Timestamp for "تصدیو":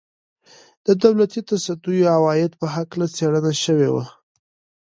1.49-2.11